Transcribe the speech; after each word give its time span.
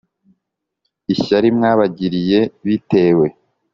ishyari 1.13 1.47
mwabagiriye 1.57 2.39
bitewe 2.65 3.27